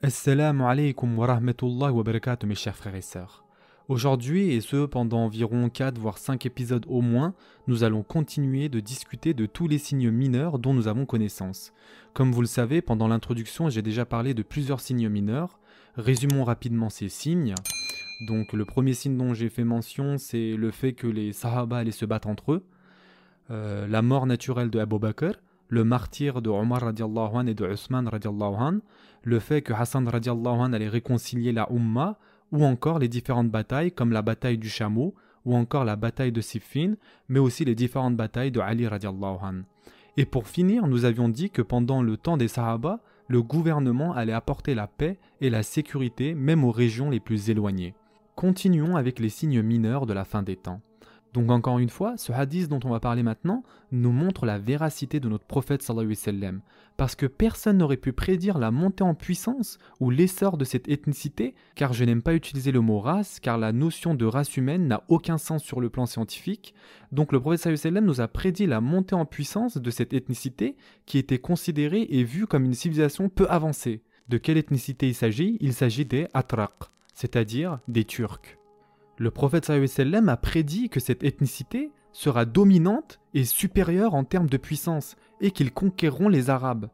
Assalamu 0.00 0.62
alaikum 0.62 1.18
wa 1.18 1.26
rahmatullahi 1.26 1.92
wa 1.92 2.04
barakatuh 2.04 2.46
mes 2.46 2.54
chers 2.54 2.76
frères 2.76 2.94
et 2.94 3.02
sœurs. 3.02 3.44
Aujourd'hui, 3.88 4.52
et 4.52 4.60
ce 4.60 4.86
pendant 4.86 5.24
environ 5.24 5.68
4 5.68 5.98
voire 5.98 6.18
5 6.18 6.46
épisodes 6.46 6.86
au 6.88 7.00
moins, 7.00 7.34
nous 7.66 7.82
allons 7.82 8.04
continuer 8.04 8.68
de 8.68 8.78
discuter 8.78 9.34
de 9.34 9.44
tous 9.44 9.66
les 9.66 9.78
signes 9.78 10.12
mineurs 10.12 10.60
dont 10.60 10.72
nous 10.72 10.86
avons 10.86 11.04
connaissance. 11.04 11.72
Comme 12.14 12.30
vous 12.30 12.42
le 12.42 12.46
savez, 12.46 12.80
pendant 12.80 13.08
l'introduction, 13.08 13.70
j'ai 13.70 13.82
déjà 13.82 14.04
parlé 14.04 14.34
de 14.34 14.44
plusieurs 14.44 14.78
signes 14.78 15.08
mineurs. 15.08 15.58
Résumons 15.96 16.44
rapidement 16.44 16.90
ces 16.90 17.08
signes. 17.08 17.56
Donc 18.28 18.52
le 18.52 18.64
premier 18.64 18.94
signe 18.94 19.16
dont 19.16 19.34
j'ai 19.34 19.48
fait 19.48 19.64
mention, 19.64 20.16
c'est 20.16 20.54
le 20.54 20.70
fait 20.70 20.92
que 20.92 21.08
les 21.08 21.32
Sahaba 21.32 21.78
allaient 21.78 21.90
se 21.90 22.04
battre 22.04 22.28
entre 22.28 22.52
eux. 22.52 22.64
Euh, 23.50 23.88
la 23.88 24.02
mort 24.02 24.26
naturelle 24.26 24.70
de 24.70 24.78
Abu 24.78 25.00
Bakr, 25.00 25.40
le 25.68 25.84
martyr 25.84 26.40
de 26.42 26.50
Omar 26.50 26.88
et 26.88 27.54
de 27.54 27.66
Usman 27.66 28.10
le 29.22 29.38
fait 29.40 29.62
que 29.62 29.72
Hassan 29.72 30.08
allait 30.72 30.88
réconcilier 30.88 31.52
la 31.52 31.70
Ummah, 31.70 32.18
ou 32.50 32.64
encore 32.64 32.98
les 32.98 33.08
différentes 33.08 33.50
batailles 33.50 33.92
comme 33.92 34.12
la 34.12 34.22
bataille 34.22 34.58
du 34.58 34.68
chameau, 34.68 35.14
ou 35.44 35.54
encore 35.54 35.84
la 35.84 35.96
bataille 35.96 36.32
de 36.32 36.40
Siffin, 36.40 36.94
mais 37.28 37.38
aussi 37.38 37.64
les 37.64 37.74
différentes 37.74 38.16
batailles 38.16 38.50
de 38.50 38.60
Ali 38.60 38.86
Et 40.16 40.24
pour 40.24 40.48
finir, 40.48 40.86
nous 40.86 41.04
avions 41.04 41.28
dit 41.28 41.50
que 41.50 41.62
pendant 41.62 42.02
le 42.02 42.16
temps 42.16 42.36
des 42.36 42.48
Sahaba, 42.48 43.00
le 43.28 43.42
gouvernement 43.42 44.14
allait 44.14 44.32
apporter 44.32 44.74
la 44.74 44.86
paix 44.86 45.18
et 45.40 45.50
la 45.50 45.62
sécurité 45.62 46.34
même 46.34 46.64
aux 46.64 46.72
régions 46.72 47.10
les 47.10 47.20
plus 47.20 47.50
éloignées. 47.50 47.94
Continuons 48.34 48.96
avec 48.96 49.18
les 49.18 49.28
signes 49.28 49.62
mineurs 49.62 50.06
de 50.06 50.14
la 50.14 50.24
fin 50.24 50.42
des 50.42 50.56
temps. 50.56 50.80
Donc 51.38 51.52
encore 51.52 51.78
une 51.78 51.88
fois, 51.88 52.16
ce 52.16 52.32
hadith 52.32 52.68
dont 52.68 52.80
on 52.82 52.90
va 52.90 52.98
parler 52.98 53.22
maintenant 53.22 53.62
nous 53.92 54.10
montre 54.10 54.44
la 54.44 54.58
véracité 54.58 55.20
de 55.20 55.28
notre 55.28 55.44
prophète 55.44 55.82
sallallahu 55.82 56.16
alayhi 56.26 56.58
parce 56.96 57.14
que 57.14 57.26
personne 57.26 57.78
n'aurait 57.78 57.96
pu 57.96 58.12
prédire 58.12 58.58
la 58.58 58.72
montée 58.72 59.04
en 59.04 59.14
puissance 59.14 59.78
ou 60.00 60.10
l'essor 60.10 60.56
de 60.56 60.64
cette 60.64 60.88
ethnicité, 60.88 61.54
car 61.76 61.92
je 61.92 62.02
n'aime 62.02 62.22
pas 62.22 62.34
utiliser 62.34 62.72
le 62.72 62.80
mot 62.80 62.98
race, 62.98 63.38
car 63.38 63.56
la 63.56 63.70
notion 63.70 64.16
de 64.16 64.24
race 64.26 64.56
humaine 64.56 64.88
n'a 64.88 65.04
aucun 65.06 65.38
sens 65.38 65.62
sur 65.62 65.80
le 65.80 65.90
plan 65.90 66.06
scientifique. 66.06 66.74
Donc 67.12 67.30
le 67.30 67.38
prophète 67.38 67.60
sallallahu 67.60 68.04
nous 68.04 68.20
a 68.20 68.26
prédit 68.26 68.66
la 68.66 68.80
montée 68.80 69.14
en 69.14 69.24
puissance 69.24 69.76
de 69.76 69.90
cette 69.92 70.14
ethnicité 70.14 70.76
qui 71.06 71.18
était 71.18 71.38
considérée 71.38 72.08
et 72.10 72.24
vue 72.24 72.48
comme 72.48 72.64
une 72.64 72.74
civilisation 72.74 73.28
peu 73.28 73.46
avancée. 73.48 74.02
De 74.28 74.38
quelle 74.38 74.58
ethnicité 74.58 75.06
il 75.06 75.14
s'agit? 75.14 75.56
Il 75.60 75.72
s'agit 75.72 76.04
des 76.04 76.26
Atraq, 76.34 76.72
c'est-à-dire 77.14 77.78
des 77.86 78.04
Turcs. 78.04 78.57
Le 79.20 79.32
prophète 79.32 79.68
a 79.68 80.36
prédit 80.36 80.88
que 80.88 81.00
cette 81.00 81.24
ethnicité 81.24 81.90
sera 82.12 82.44
dominante 82.44 83.18
et 83.34 83.44
supérieure 83.44 84.14
en 84.14 84.22
termes 84.22 84.48
de 84.48 84.56
puissance 84.56 85.16
et 85.40 85.50
qu'ils 85.50 85.72
conquerront 85.72 86.28
les 86.28 86.50
Arabes. 86.50 86.88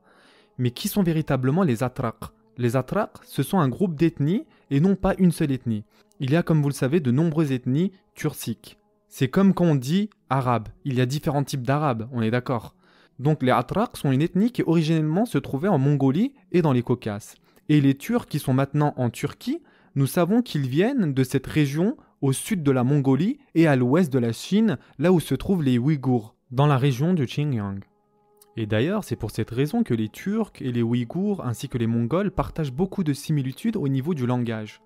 Mais 0.56 0.70
qui 0.70 0.88
sont 0.88 1.02
véritablement 1.02 1.64
les 1.64 1.82
Atraq? 1.82 2.16
Les 2.56 2.76
Atraq, 2.76 3.10
ce 3.24 3.42
sont 3.42 3.58
un 3.58 3.68
groupe 3.68 3.94
d'ethnies 3.94 4.46
et 4.70 4.80
non 4.80 4.96
pas 4.96 5.14
une 5.18 5.32
seule 5.32 5.52
ethnie. 5.52 5.84
Il 6.18 6.30
y 6.30 6.36
a, 6.36 6.42
comme 6.42 6.62
vous 6.62 6.68
le 6.68 6.74
savez, 6.74 7.00
de 7.00 7.10
nombreuses 7.10 7.52
ethnies 7.52 7.92
turciques. 8.14 8.78
C'est 9.08 9.28
comme 9.28 9.52
quand 9.52 9.66
on 9.66 9.74
dit 9.74 10.08
arabe. 10.30 10.68
Il 10.84 10.94
y 10.94 11.02
a 11.02 11.06
différents 11.06 11.44
types 11.44 11.66
d'arabes, 11.66 12.08
on 12.10 12.22
est 12.22 12.30
d'accord. 12.30 12.74
Donc 13.18 13.42
les 13.42 13.50
Atraq 13.50 13.98
sont 13.98 14.12
une 14.12 14.22
ethnie 14.22 14.50
qui 14.50 14.62
originellement 14.62 15.26
se 15.26 15.36
trouvait 15.36 15.68
en 15.68 15.78
Mongolie 15.78 16.32
et 16.52 16.62
dans 16.62 16.72
les 16.72 16.82
Caucases. 16.82 17.34
Et 17.68 17.82
les 17.82 17.94
Turcs 17.94 18.26
qui 18.26 18.38
sont 18.38 18.54
maintenant 18.54 18.94
en 18.96 19.10
Turquie, 19.10 19.60
nous 19.94 20.06
savons 20.06 20.42
qu'ils 20.42 20.68
viennent 20.68 21.12
de 21.12 21.22
cette 21.22 21.46
région 21.46 21.96
au 22.20 22.32
sud 22.32 22.62
de 22.62 22.70
la 22.70 22.84
Mongolie 22.84 23.38
et 23.54 23.66
à 23.66 23.76
l'ouest 23.76 24.12
de 24.12 24.18
la 24.18 24.32
Chine, 24.32 24.78
là 24.98 25.12
où 25.12 25.20
se 25.20 25.34
trouvent 25.34 25.62
les 25.62 25.78
Ouïghours, 25.78 26.34
dans 26.50 26.66
la 26.66 26.78
région 26.78 27.14
du 27.14 27.26
Xinjiang. 27.26 27.80
Et 28.56 28.66
d'ailleurs, 28.66 29.02
c'est 29.02 29.16
pour 29.16 29.32
cette 29.32 29.50
raison 29.50 29.82
que 29.82 29.94
les 29.94 30.08
Turcs 30.08 30.52
et 30.60 30.70
les 30.70 30.82
Ouïghours 30.82 31.44
ainsi 31.44 31.68
que 31.68 31.78
les 31.78 31.88
Mongols 31.88 32.30
partagent 32.30 32.72
beaucoup 32.72 33.02
de 33.02 33.12
similitudes 33.12 33.76
au 33.76 33.88
niveau 33.88 34.14
du 34.14 34.26
langage. 34.26 34.80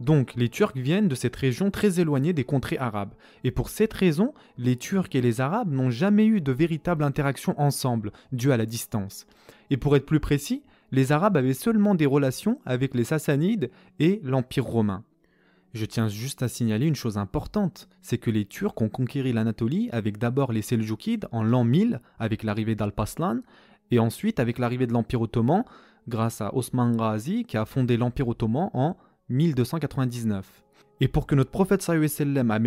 Donc, 0.00 0.34
les 0.36 0.48
Turcs 0.48 0.76
viennent 0.76 1.08
de 1.08 1.16
cette 1.16 1.34
région 1.34 1.72
très 1.72 1.98
éloignée 1.98 2.32
des 2.32 2.44
contrées 2.44 2.78
arabes. 2.78 3.14
Et 3.42 3.50
pour 3.50 3.68
cette 3.68 3.92
raison, 3.92 4.32
les 4.56 4.76
Turcs 4.76 5.08
et 5.14 5.20
les 5.20 5.40
Arabes 5.40 5.72
n'ont 5.72 5.90
jamais 5.90 6.26
eu 6.26 6.40
de 6.40 6.52
véritable 6.52 7.02
interaction 7.02 7.60
ensemble, 7.60 8.12
due 8.30 8.52
à 8.52 8.56
la 8.56 8.66
distance. 8.66 9.26
Et 9.70 9.76
pour 9.76 9.96
être 9.96 10.06
plus 10.06 10.20
précis, 10.20 10.62
les 10.92 11.10
Arabes 11.10 11.36
avaient 11.36 11.54
seulement 11.54 11.96
des 11.96 12.06
relations 12.06 12.60
avec 12.64 12.94
les 12.94 13.04
Sassanides 13.04 13.70
et 13.98 14.20
l'Empire 14.22 14.64
romain. 14.64 15.02
Je 15.74 15.84
tiens 15.84 16.08
juste 16.08 16.42
à 16.42 16.48
signaler 16.48 16.86
une 16.86 16.94
chose 16.94 17.18
importante, 17.18 17.88
c'est 18.00 18.18
que 18.18 18.30
les 18.30 18.46
Turcs 18.46 18.80
ont 18.80 18.88
conquéri 18.88 19.32
l'Anatolie 19.32 19.90
avec 19.92 20.18
d'abord 20.18 20.52
les 20.52 20.62
Seljoukides 20.62 21.28
en 21.30 21.42
l'an 21.42 21.64
1000 21.64 22.00
avec 22.18 22.42
l'arrivée 22.42 22.74
d'Alpaslan 22.74 23.40
et 23.90 23.98
ensuite 23.98 24.40
avec 24.40 24.58
l'arrivée 24.58 24.86
de 24.86 24.92
l'Empire 24.92 25.20
ottoman 25.20 25.64
grâce 26.08 26.40
à 26.40 26.54
Osman 26.54 26.96
Ghazi 26.96 27.44
qui 27.44 27.58
a 27.58 27.66
fondé 27.66 27.98
l'Empire 27.98 28.28
ottoman 28.28 28.70
en 28.72 28.96
1299. 29.28 30.64
Et 31.00 31.08
pour 31.08 31.26
que 31.26 31.34
notre 31.34 31.50
prophète 31.50 31.82
sallam 31.82 32.50
à 32.50 32.58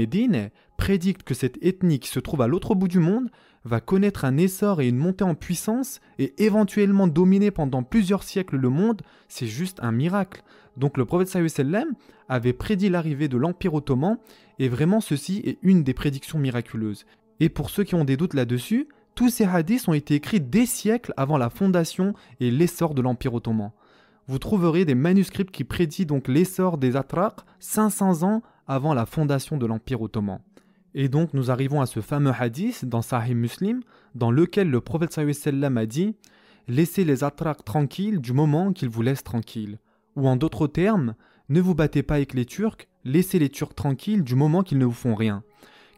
prédicte 0.77 1.23
que 1.23 1.33
cette 1.33 1.57
ethnie 1.61 1.99
qui 1.99 2.09
se 2.09 2.19
trouve 2.19 2.41
à 2.41 2.47
l'autre 2.47 2.75
bout 2.75 2.87
du 2.87 2.99
monde 2.99 3.29
va 3.65 3.79
connaître 3.79 4.25
un 4.25 4.37
essor 4.37 4.81
et 4.81 4.87
une 4.87 4.97
montée 4.97 5.23
en 5.23 5.35
puissance 5.35 5.99
et 6.17 6.33
éventuellement 6.43 7.07
dominer 7.07 7.51
pendant 7.51 7.83
plusieurs 7.83 8.23
siècles 8.23 8.57
le 8.57 8.69
monde, 8.69 9.01
c'est 9.27 9.47
juste 9.47 9.79
un 9.81 9.91
miracle. 9.91 10.43
Donc 10.77 10.97
le 10.97 11.05
prophète 11.05 11.27
sallam 11.27 11.89
avait 12.29 12.53
prédit 12.53 12.89
l'arrivée 12.89 13.27
de 13.27 13.37
l'Empire 13.37 13.73
ottoman, 13.73 14.17
et 14.57 14.69
vraiment 14.69 15.01
ceci 15.01 15.41
est 15.45 15.59
une 15.61 15.83
des 15.83 15.93
prédictions 15.93 16.39
miraculeuses. 16.39 17.05
Et 17.39 17.49
pour 17.49 17.69
ceux 17.69 17.83
qui 17.83 17.95
ont 17.95 18.05
des 18.05 18.17
doutes 18.17 18.33
là-dessus, 18.33 18.87
tous 19.15 19.29
ces 19.29 19.45
hadiths 19.45 19.87
ont 19.89 19.93
été 19.93 20.15
écrits 20.15 20.39
des 20.39 20.65
siècles 20.65 21.13
avant 21.17 21.37
la 21.37 21.49
fondation 21.49 22.13
et 22.39 22.49
l'essor 22.49 22.93
de 22.93 23.01
l'Empire 23.01 23.33
ottoman. 23.33 23.71
Vous 24.31 24.39
trouverez 24.39 24.85
des 24.85 24.95
manuscrits 24.95 25.43
qui 25.43 25.65
prédisent 25.65 26.07
donc 26.07 26.29
l'essor 26.29 26.77
des 26.77 26.95
Atraq 26.95 27.41
500 27.59 28.23
ans 28.23 28.41
avant 28.65 28.93
la 28.93 29.05
fondation 29.05 29.57
de 29.57 29.65
l'Empire 29.65 30.01
ottoman. 30.01 30.39
Et 30.95 31.09
donc 31.09 31.33
nous 31.33 31.51
arrivons 31.51 31.81
à 31.81 31.85
ce 31.85 31.99
fameux 31.99 32.31
hadith 32.39 32.85
dans 32.85 33.01
Sahih 33.01 33.35
Muslim, 33.35 33.81
dans 34.15 34.31
lequel 34.31 34.69
le 34.69 34.79
prophète 34.79 35.11
sallam 35.11 35.77
a 35.77 35.85
dit 35.85 36.15
Laissez 36.69 37.03
les 37.03 37.25
Atraq 37.25 37.65
tranquilles 37.65 38.21
du 38.21 38.31
moment 38.31 38.71
qu'ils 38.71 38.87
vous 38.87 39.01
laissent 39.01 39.25
tranquilles. 39.25 39.79
Ou 40.15 40.29
en 40.29 40.37
d'autres 40.37 40.67
termes, 40.67 41.15
ne 41.49 41.59
vous 41.59 41.75
battez 41.75 42.01
pas 42.01 42.15
avec 42.15 42.33
les 42.33 42.45
Turcs, 42.45 42.87
laissez 43.03 43.37
les 43.37 43.49
Turcs 43.49 43.75
tranquilles 43.75 44.23
du 44.23 44.35
moment 44.35 44.63
qu'ils 44.63 44.77
ne 44.77 44.85
vous 44.85 44.93
font 44.93 45.13
rien. 45.15 45.43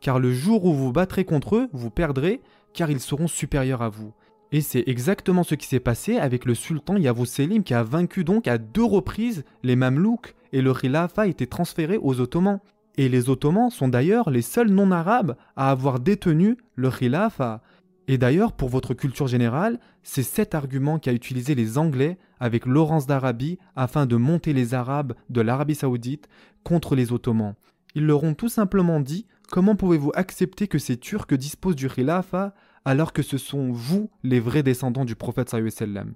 Car 0.01 0.17
le 0.17 0.33
jour 0.33 0.65
où 0.65 0.73
vous 0.73 0.91
battrez 0.91 1.23
contre 1.23 1.57
eux, 1.57 1.69
vous 1.71 1.91
perdrez, 1.91 2.41
car 2.73 2.89
ils 2.89 2.99
seront 2.99 3.27
supérieurs 3.27 3.83
à 3.83 3.89
vous. 3.89 4.11
Et 4.53 4.61
c'est 4.61 4.83
exactement 4.85 5.41
ce 5.41 5.55
qui 5.55 5.65
s'est 5.65 5.79
passé 5.79 6.17
avec 6.17 6.45
le 6.45 6.53
sultan 6.53 6.95
Yavuz 6.95 7.25
Selim 7.27 7.63
qui 7.63 7.73
a 7.73 7.81
vaincu 7.81 8.23
donc 8.23 8.47
à 8.47 8.59
deux 8.59 8.83
reprises 8.83 9.43
les 9.63 9.75
Mamelouks 9.75 10.35
et 10.51 10.61
le 10.61 10.75
Khilafa 10.75 11.23
a 11.23 11.27
été 11.27 11.47
transféré 11.47 11.97
aux 11.97 12.21
Ottomans. 12.21 12.59
Et 12.95 13.09
les 13.09 13.31
Ottomans 13.31 13.71
sont 13.71 13.87
d'ailleurs 13.87 14.29
les 14.29 14.43
seuls 14.43 14.69
non-arabes 14.69 15.35
à 15.55 15.71
avoir 15.71 15.99
détenu 15.99 16.55
le 16.75 16.91
Khilafa. 16.91 17.63
Et 18.07 18.19
d'ailleurs, 18.19 18.51
pour 18.51 18.69
votre 18.69 18.93
culture 18.93 19.25
générale, 19.25 19.79
c'est 20.03 20.21
cet 20.21 20.53
argument 20.53 20.99
qu'a 20.99 21.13
utilisé 21.13 21.55
les 21.55 21.79
Anglais 21.79 22.19
avec 22.39 22.67
Laurence 22.67 23.07
d'Arabie 23.07 23.57
afin 23.75 24.05
de 24.05 24.17
monter 24.17 24.53
les 24.53 24.75
Arabes 24.75 25.13
de 25.31 25.41
l'Arabie 25.41 25.73
saoudite 25.73 26.29
contre 26.63 26.95
les 26.95 27.11
Ottomans. 27.11 27.55
Ils 27.95 28.05
leur 28.05 28.23
ont 28.23 28.35
tout 28.35 28.49
simplement 28.49 28.99
dit 28.99 29.25
Comment 29.49 29.75
pouvez-vous 29.75 30.11
accepter 30.13 30.67
que 30.67 30.77
ces 30.77 30.97
Turcs 30.97 31.33
disposent 31.33 31.75
du 31.75 31.89
Khilafa 31.89 32.53
alors 32.85 33.13
que 33.13 33.21
ce 33.21 33.37
sont 33.37 33.71
vous 33.71 34.09
les 34.23 34.39
vrais 34.39 34.63
descendants 34.63 35.05
du 35.05 35.15
prophète 35.15 35.49
sallam 35.49 36.13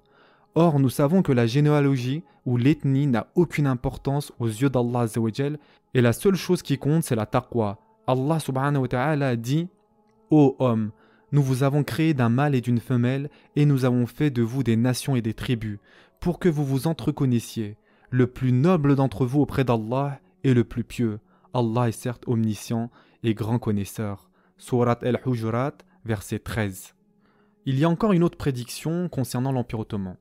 Or, 0.54 0.80
nous 0.80 0.90
savons 0.90 1.22
que 1.22 1.32
la 1.32 1.46
généalogie 1.46 2.24
ou 2.44 2.56
l'ethnie 2.56 3.06
n'a 3.06 3.28
aucune 3.34 3.66
importance 3.66 4.32
aux 4.38 4.48
yeux 4.48 4.70
d'Allah 4.70 5.06
et 5.94 6.00
la 6.00 6.12
seule 6.12 6.34
chose 6.34 6.62
qui 6.62 6.78
compte 6.78 7.04
c'est 7.04 7.14
la 7.14 7.26
taqwa. 7.26 7.78
Allah 8.06 8.40
subhanahu 8.40 8.82
wa 8.82 8.88
ta'ala 8.88 9.36
dit 9.36 9.68
Ô 10.30 10.56
homme, 10.58 10.90
nous 11.32 11.42
vous 11.42 11.62
avons 11.62 11.84
créé 11.84 12.14
d'un 12.14 12.28
mâle 12.28 12.54
et 12.54 12.60
d'une 12.60 12.80
femelle, 12.80 13.30
et 13.54 13.66
nous 13.66 13.84
avons 13.84 14.06
fait 14.06 14.30
de 14.30 14.42
vous 14.42 14.62
des 14.62 14.76
nations 14.76 15.14
et 15.14 15.22
des 15.22 15.34
tribus, 15.34 15.78
pour 16.20 16.38
que 16.38 16.48
vous 16.48 16.64
vous 16.64 16.86
entreconnaissiez. 16.86 17.76
Le 18.10 18.26
plus 18.26 18.52
noble 18.52 18.96
d'entre 18.96 19.26
vous 19.26 19.40
auprès 19.40 19.64
d'Allah 19.64 20.20
est 20.42 20.54
le 20.54 20.64
plus 20.64 20.84
pieux. 20.84 21.20
Allah 21.52 21.88
est 21.88 21.92
certes 21.92 22.24
omniscient 22.26 22.90
et 23.22 23.34
grand 23.34 23.58
connaisseur. 23.58 24.30
Surat 24.56 24.98
al-Hujurat, 25.02 25.74
verset 26.08 26.38
13. 26.38 26.94
Il 27.66 27.78
y 27.78 27.84
a 27.84 27.88
encore 27.88 28.12
une 28.12 28.24
autre 28.24 28.38
prédiction 28.38 29.10
concernant 29.10 29.52
l'Empire 29.52 29.80
ottoman. 29.80 30.16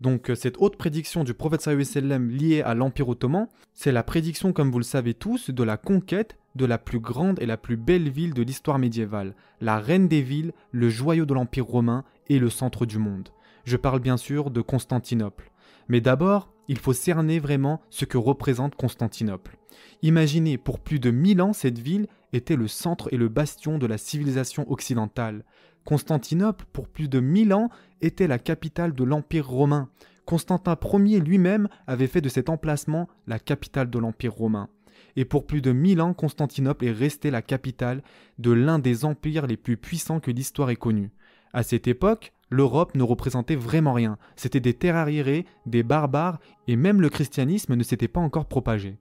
Donc 0.00 0.30
euh, 0.30 0.36
cette 0.36 0.56
autre 0.58 0.78
prédiction 0.78 1.24
du 1.24 1.34
prophète 1.34 1.62
sallam 1.62 2.30
liée 2.30 2.62
à 2.62 2.74
l'Empire 2.74 3.08
ottoman, 3.08 3.48
c'est 3.74 3.90
la 3.90 4.04
prédiction, 4.04 4.52
comme 4.52 4.70
vous 4.70 4.78
le 4.78 4.84
savez 4.84 5.14
tous, 5.14 5.50
de 5.50 5.62
la 5.64 5.76
conquête 5.76 6.38
de 6.54 6.64
la 6.64 6.78
plus 6.78 7.00
grande 7.00 7.42
et 7.42 7.46
la 7.46 7.56
plus 7.56 7.76
belle 7.76 8.08
ville 8.08 8.34
de 8.34 8.42
l'histoire 8.42 8.78
médiévale, 8.78 9.34
la 9.60 9.80
reine 9.80 10.06
des 10.06 10.22
villes, 10.22 10.52
le 10.70 10.88
joyau 10.88 11.26
de 11.26 11.34
l'Empire 11.34 11.66
romain 11.66 12.04
et 12.28 12.38
le 12.38 12.50
centre 12.50 12.86
du 12.86 12.98
monde. 12.98 13.30
Je 13.64 13.76
parle 13.76 13.98
bien 13.98 14.16
sûr 14.16 14.52
de 14.52 14.60
Constantinople. 14.60 15.50
Mais 15.88 16.00
d'abord, 16.00 16.51
il 16.68 16.78
faut 16.78 16.92
cerner 16.92 17.38
vraiment 17.38 17.80
ce 17.90 18.04
que 18.04 18.18
représente 18.18 18.74
Constantinople. 18.76 19.58
Imaginez, 20.02 20.58
pour 20.58 20.80
plus 20.80 20.98
de 20.98 21.10
mille 21.10 21.42
ans, 21.42 21.52
cette 21.52 21.78
ville 21.78 22.06
était 22.32 22.56
le 22.56 22.68
centre 22.68 23.08
et 23.12 23.16
le 23.16 23.28
bastion 23.28 23.78
de 23.78 23.86
la 23.86 23.98
civilisation 23.98 24.70
occidentale. 24.70 25.44
Constantinople, 25.84 26.64
pour 26.72 26.88
plus 26.88 27.08
de 27.08 27.20
mille 27.20 27.52
ans, 27.52 27.68
était 28.00 28.26
la 28.26 28.38
capitale 28.38 28.94
de 28.94 29.04
l'Empire 29.04 29.48
romain. 29.48 29.88
Constantin 30.24 30.78
Ier 30.98 31.20
lui-même 31.20 31.68
avait 31.86 32.06
fait 32.06 32.20
de 32.20 32.28
cet 32.28 32.48
emplacement 32.48 33.08
la 33.26 33.38
capitale 33.38 33.90
de 33.90 33.98
l'Empire 33.98 34.32
romain. 34.32 34.68
Et 35.16 35.24
pour 35.24 35.46
plus 35.46 35.60
de 35.60 35.72
mille 35.72 36.00
ans, 36.00 36.14
Constantinople 36.14 36.86
est 36.86 36.92
restée 36.92 37.30
la 37.30 37.42
capitale 37.42 38.02
de 38.38 38.50
l'un 38.50 38.78
des 38.78 39.04
empires 39.04 39.46
les 39.46 39.56
plus 39.56 39.76
puissants 39.76 40.20
que 40.20 40.30
l'histoire 40.30 40.70
ait 40.70 40.76
connus. 40.76 41.10
À 41.52 41.62
cette 41.62 41.86
époque, 41.86 42.32
l'Europe 42.52 42.94
ne 42.94 43.02
représentait 43.02 43.56
vraiment 43.56 43.94
rien. 43.94 44.18
C'était 44.36 44.60
des 44.60 44.74
terres 44.74 44.96
arriérées, 44.96 45.46
des 45.66 45.82
barbares, 45.82 46.38
et 46.68 46.76
même 46.76 47.00
le 47.00 47.08
christianisme 47.08 47.74
ne 47.74 47.82
s'était 47.82 48.08
pas 48.08 48.20
encore 48.20 48.46
propagé. 48.46 48.98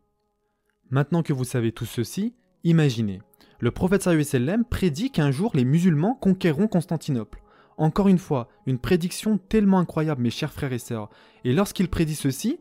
Maintenant 0.89 1.21
que 1.21 1.33
vous 1.33 1.43
savez 1.43 1.71
tout 1.71 1.85
ceci, 1.85 2.33
imaginez. 2.63 3.21
Le 3.59 3.71
prophète 3.71 4.03
sallam 4.03 4.65
prédit 4.65 5.11
qu'un 5.11 5.31
jour 5.31 5.51
les 5.53 5.65
musulmans 5.65 6.15
conquéreront 6.15 6.67
Constantinople. 6.67 7.43
Encore 7.77 8.07
une 8.07 8.17
fois, 8.17 8.47
une 8.65 8.79
prédiction 8.79 9.37
tellement 9.37 9.79
incroyable, 9.79 10.21
mes 10.21 10.29
chers 10.29 10.53
frères 10.53 10.73
et 10.73 10.79
sœurs. 10.79 11.09
Et 11.43 11.53
lorsqu'il 11.53 11.89
prédit 11.89 12.15
ceci, 12.15 12.59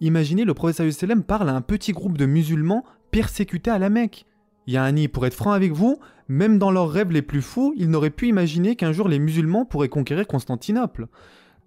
imaginez 0.00 0.44
le 0.44 0.54
prophète 0.54 0.92
sallam 0.92 1.22
parle 1.22 1.48
à 1.48 1.54
un 1.54 1.62
petit 1.62 1.92
groupe 1.92 2.18
de 2.18 2.26
musulmans 2.26 2.84
persécutés 3.10 3.70
à 3.70 3.78
la 3.78 3.88
Mecque. 3.88 4.26
Yani, 4.66 5.08
pour 5.08 5.24
être 5.26 5.34
franc 5.34 5.52
avec 5.52 5.72
vous, 5.72 5.98
même 6.28 6.58
dans 6.58 6.70
leurs 6.70 6.90
rêves 6.90 7.12
les 7.12 7.22
plus 7.22 7.42
fous, 7.42 7.72
ils 7.76 7.90
n'auraient 7.90 8.10
pu 8.10 8.28
imaginer 8.28 8.76
qu'un 8.76 8.92
jour 8.92 9.08
les 9.08 9.18
musulmans 9.18 9.64
pourraient 9.64 9.88
conquérir 9.88 10.26
Constantinople. 10.26 11.06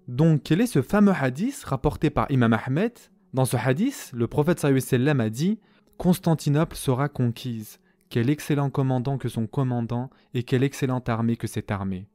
Donc, 0.08 0.42
quel 0.44 0.60
est 0.60 0.66
ce 0.66 0.82
fameux 0.82 1.12
hadith 1.12 1.62
rapporté 1.64 2.10
par 2.10 2.30
Imam 2.30 2.52
Ahmed? 2.52 2.92
Dans 3.32 3.44
ce 3.44 3.56
hadith, 3.56 4.10
le 4.12 4.26
prophète 4.26 4.58
sallam 4.58 5.20
a 5.20 5.30
dit 5.30 5.58
Constantinople 5.98 6.76
sera 6.76 7.08
conquise. 7.08 7.78
Quel 8.08 8.28
excellent 8.28 8.70
commandant 8.70 9.18
que 9.18 9.28
son 9.28 9.46
commandant 9.46 10.10
et 10.34 10.42
quelle 10.42 10.64
excellente 10.64 11.08
armée 11.08 11.36
que 11.36 11.46
cette 11.46 11.70
armée. 11.70 12.08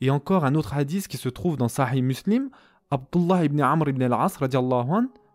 Et 0.00 0.10
encore 0.10 0.44
un 0.44 0.54
autre 0.54 0.74
hadith 0.74 1.08
qui 1.08 1.16
se 1.16 1.28
trouve 1.28 1.56
dans 1.56 1.68
Sahih 1.68 2.02
Muslim, 2.02 2.50
Abdullah 2.90 3.44
ibn 3.44 3.60
Amr 3.60 3.88
ibn 3.88 4.02
al-As 4.02 4.38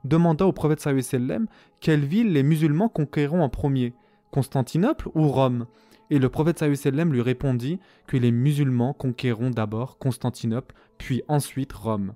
demanda 0.06 0.46
au 0.46 0.54
prophète 0.54 0.80
sallam 0.80 1.48
quelle 1.82 2.06
ville 2.06 2.32
les 2.32 2.44
musulmans 2.44 2.90
conquériront 2.90 3.44
en 3.44 3.50
premier, 3.50 3.94
Constantinople 4.32 5.10
ou 5.16 5.28
Rome? 5.28 5.66
Et 6.10 6.20
le 6.20 6.30
prophète 6.30 6.62
lui 6.62 7.22
répondit 7.22 7.80
que 8.08 8.18
les 8.18 8.32
musulmans 8.32 8.94
conquériront 8.94 9.50
d'abord 9.50 9.98
Constantinople, 9.98 10.76
puis 10.98 11.24
ensuite 11.28 11.74
Rome. 11.74 12.14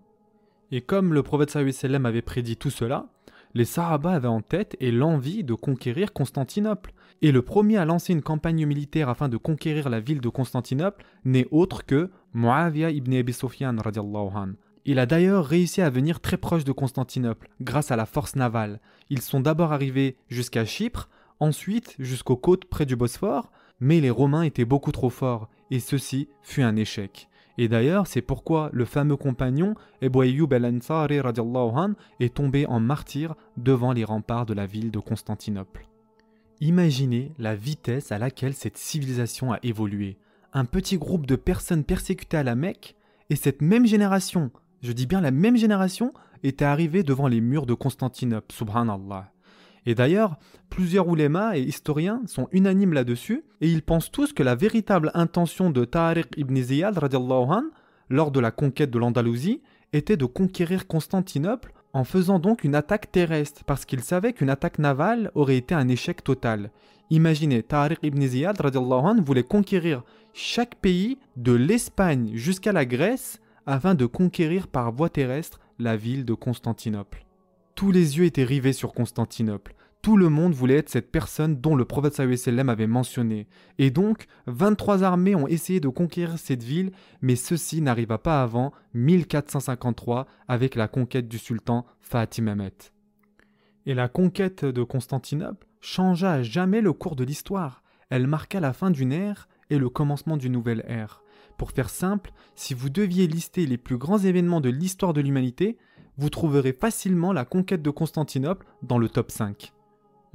Et 0.72 0.82
comme 0.82 1.14
le 1.14 1.24
prophète 1.24 1.56
avait 1.56 2.22
prédit 2.22 2.58
tout 2.58 2.70
cela, 2.70 3.08
les 3.56 3.66
Sahaba 3.66 4.12
avaient 4.12 4.28
en 4.28 4.42
tête 4.42 4.76
et 4.80 4.92
l'envie 4.92 5.44
de 5.44 5.56
conquérir 5.56 6.14
Constantinople. 6.14 6.94
Et 7.22 7.32
le 7.32 7.42
premier 7.42 7.78
à 7.78 7.86
lancer 7.86 8.14
une 8.14 8.22
campagne 8.22 8.66
militaire 8.66 9.10
afin 9.10 9.28
de 9.28 9.38
conquérir 9.38 9.90
la 9.90 10.00
ville 10.00 10.22
de 10.22 10.30
Constantinople 10.30 11.04
n'est 11.26 11.48
autre 11.52 11.86
que 11.86 12.12
Muawiyah 12.34 12.92
ibn 12.92 13.14
Abi 13.16 13.34
Sufyan 13.34 13.76
Il 14.86 15.00
a 15.00 15.06
d'ailleurs 15.06 15.46
réussi 15.46 15.82
à 15.82 15.90
venir 15.90 16.20
très 16.20 16.38
proche 16.38 16.64
de 16.64 16.72
Constantinople 16.72 17.50
grâce 17.60 17.92
à 17.92 17.96
la 17.96 18.06
force 18.06 18.36
navale. 18.36 18.80
Ils 19.10 19.22
sont 19.22 19.40
d'abord 19.40 19.74
arrivés 19.74 20.16
jusqu'à 20.30 20.64
Chypre, 20.64 21.10
ensuite 21.40 21.96
jusqu'aux 21.98 22.38
côtes 22.38 22.66
près 22.66 22.86
du 22.86 22.96
Bosphore, 22.96 23.52
mais 23.80 24.02
les 24.02 24.10
Romains 24.10 24.44
étaient 24.44 24.66
beaucoup 24.66 24.92
trop 24.92 25.10
forts 25.10 25.50
et 25.72 25.80
ceci 25.80 26.28
fut 26.42 26.62
un 26.62 26.76
échec. 26.76 27.30
Et 27.58 27.68
d'ailleurs, 27.68 28.08
c'est 28.08 28.22
pourquoi 28.22 28.70
le 28.72 28.86
fameux 28.86 29.18
compagnon 29.18 29.76
Ebu 30.02 30.22
Ayyub 30.22 30.54
al-Ansari 30.54 31.20
est 32.20 32.34
tombé 32.34 32.66
en 32.68 32.80
martyr 32.80 33.36
devant 33.58 33.92
les 33.92 34.06
remparts 34.06 34.46
de 34.46 34.54
la 34.54 34.66
ville 34.66 34.92
de 34.92 35.00
Constantinople. 35.00 35.86
Imaginez 36.62 37.34
la 37.38 37.56
vitesse 37.56 38.14
à 38.14 38.18
laquelle 38.18 38.54
cette 38.54 38.78
civilisation 38.78 39.52
a 39.52 39.60
évolué. 39.62 40.18
Un 40.54 40.66
petit 40.66 40.98
groupe 40.98 41.26
de 41.26 41.36
personnes 41.36 41.84
persécutées 41.84 42.38
à 42.38 42.44
la 42.44 42.56
Mecque, 42.56 42.96
et 43.30 43.36
cette 43.36 43.62
même 43.62 43.86
génération, 43.86 44.52
je 44.82 44.94
dis 44.94 45.06
bien 45.06 45.22
la 45.22 45.32
même 45.32 45.58
génération, 45.58 46.14
était 46.44 46.66
arrivée 46.66 47.04
devant 47.04 47.28
les 47.28 47.42
murs 47.42 47.66
de 47.66 47.74
Constantinople, 47.74 48.54
subhanallah. 48.54 49.32
Et 49.86 49.96
d'ailleurs, 49.96 50.38
plusieurs 50.70 51.08
oulémas 51.08 51.56
et 51.56 51.62
historiens 51.62 52.22
sont 52.26 52.48
unanimes 52.52 52.94
là-dessus, 52.94 53.44
et 53.62 53.70
ils 53.70 53.82
pensent 53.82 54.12
tous 54.12 54.34
que 54.34 54.44
la 54.44 54.56
véritable 54.56 55.12
intention 55.14 55.70
de 55.70 55.86
Tariq 55.86 56.28
ibn 56.38 56.56
Ziyad 56.56 57.00
lors 58.10 58.32
de 58.32 58.40
la 58.40 58.52
conquête 58.52 58.92
de 58.92 59.00
l'Andalousie 59.00 59.62
était 59.94 60.18
de 60.18 60.26
conquérir 60.26 60.88
Constantinople 60.88 61.74
en 61.94 62.04
faisant 62.04 62.40
donc 62.40 62.64
une 62.64 62.76
attaque 62.76 63.12
terrestre, 63.12 63.64
parce 63.66 63.86
qu'il 63.86 64.02
savait 64.02 64.34
qu'une 64.34 64.50
attaque 64.50 64.80
navale 64.80 65.32
aurait 65.34 65.58
été 65.58 65.74
un 65.74 65.88
échec 65.88 66.24
total. 66.24 66.72
Imaginez, 67.10 67.64
Tariq 67.64 68.00
ibn 68.04 68.22
Ziyad 68.22 68.62
voulait 69.24 69.44
conquérir 69.44 70.04
chaque 70.34 70.76
pays 70.76 71.18
de 71.36 71.54
l'Espagne 71.54 72.32
jusqu'à 72.36 72.72
la 72.72 72.86
Grèce 72.86 73.40
afin 73.66 73.96
de 73.96 74.06
conquérir 74.06 74.68
par 74.68 74.92
voie 74.92 75.10
terrestre 75.10 75.60
la 75.80 75.96
ville 75.96 76.26
de 76.26 76.34
Constantinople. 76.34 77.26
Tous 77.80 77.92
les 77.94 78.18
yeux 78.18 78.26
étaient 78.26 78.44
rivés 78.44 78.74
sur 78.74 78.92
Constantinople. 78.92 79.74
Tout 80.02 80.18
le 80.18 80.28
monde 80.28 80.52
voulait 80.52 80.80
être 80.80 80.90
cette 80.90 81.14
personne 81.14 81.62
dont 81.62 81.78
le 81.78 81.86
prophète 81.86 82.14
sallam 82.14 82.68
avait 82.68 82.88
mentionné. 82.88 83.48
Et 83.78 83.90
donc, 83.90 84.26
23 84.48 85.04
armées 85.04 85.34
ont 85.34 85.48
essayé 85.48 85.80
de 85.80 85.88
conquérir 85.88 86.38
cette 86.38 86.62
ville, 86.62 86.92
mais 87.22 87.38
ceci 87.38 87.82
n'arriva 87.82 88.18
pas 88.18 88.44
avant 88.44 88.74
1453 88.96 90.28
avec 90.50 90.76
la 90.76 90.90
conquête 90.90 91.30
du 91.30 91.38
sultan 91.38 91.86
Fatimamet. 92.02 92.74
Et 93.86 93.94
la 93.94 94.10
conquête 94.10 94.66
de 94.66 94.84
Constantinople 94.84 95.66
changea 95.80 96.34
à 96.34 96.44
jamais 96.44 96.82
le 96.82 96.92
cours 96.92 97.16
de 97.16 97.24
l'histoire. 97.24 97.82
Elle 98.10 98.28
marqua 98.28 98.60
la 98.60 98.74
fin 98.74 98.92
d'une 98.92 99.14
ère 99.14 99.48
et 99.70 99.78
le 99.78 99.88
commencement 99.88 100.36
d'une 100.36 100.52
nouvelle 100.52 100.84
ère. 100.86 101.24
Pour 101.58 101.72
faire 101.72 101.90
simple, 101.90 102.34
si 102.56 102.74
vous 102.74 102.90
deviez 102.90 103.26
lister 103.26 103.66
les 103.66 103.78
plus 103.78 103.98
grands 103.98 104.20
événements 104.20 104.60
de 104.60 104.70
l'histoire 104.70 105.14
de 105.14 105.22
l'humanité, 105.22 105.78
vous 106.20 106.30
trouverez 106.30 106.74
facilement 106.74 107.32
la 107.32 107.46
conquête 107.46 107.82
de 107.82 107.90
Constantinople 107.90 108.68
dans 108.84 108.98
le 108.98 109.08
top 109.08 109.32
5. 109.32 109.72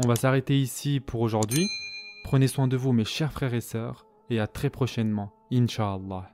On 0.02 0.08
va 0.08 0.16
s'arrêter 0.16 0.58
ici 0.58 0.98
pour 0.98 1.20
aujourd'hui. 1.20 1.68
Prenez 2.24 2.48
soin 2.48 2.68
de 2.68 2.76
vous 2.78 2.92
mes 2.92 3.04
chers 3.04 3.32
frères 3.32 3.52
et 3.52 3.60
sœurs, 3.60 4.06
et 4.30 4.40
à 4.40 4.46
très 4.46 4.70
prochainement, 4.70 5.34
Inch'Allah. 5.52 6.33